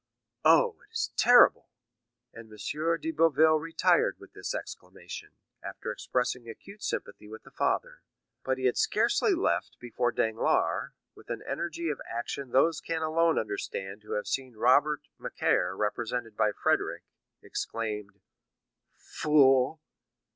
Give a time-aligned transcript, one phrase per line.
[0.43, 1.69] "Oh, it is terrible!"
[2.33, 2.99] and M.
[3.01, 5.29] de Boville retired with this exclamation,
[5.61, 8.01] after expressing acute sympathy with the father.
[8.43, 13.37] But he had scarcely left before Danglars, with an energy of action those can alone
[13.37, 16.99] understand who have seen Robert Macaire represented by Frédérick,24
[17.43, 18.19] exclaimed:
[18.95, 19.83] "Fool!"